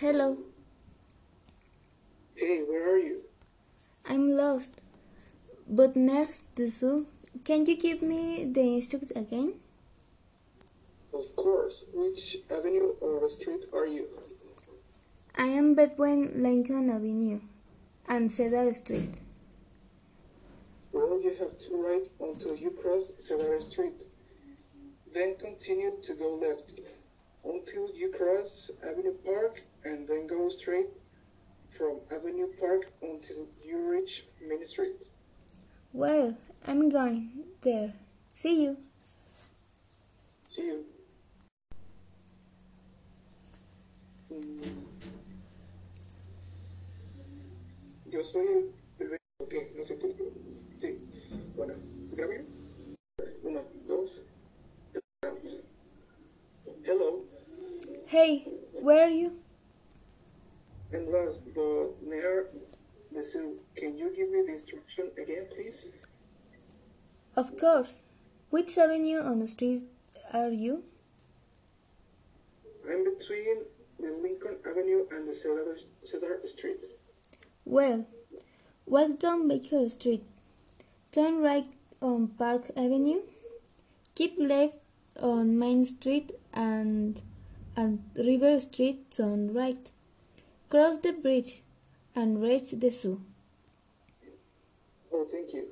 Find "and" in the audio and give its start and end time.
18.08-18.32, 29.84-30.08, 60.94-61.08, 75.10-75.26, 86.52-87.20, 87.76-87.98, 92.16-92.42